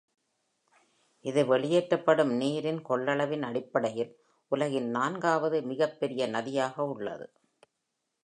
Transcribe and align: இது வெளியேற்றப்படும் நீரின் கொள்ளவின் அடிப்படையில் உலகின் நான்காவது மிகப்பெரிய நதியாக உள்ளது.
இது 1.25 1.41
வெளியேற்றப்படும் 1.45 2.31
நீரின் 2.37 2.81
கொள்ளவின் 2.81 3.43
அடிப்படையில் 3.43 4.11
உலகின் 4.51 4.89
நான்காவது 4.89 5.61
மிகப்பெரிய 5.61 6.27
நதியாக 6.27 6.85
உள்ளது. 6.87 7.27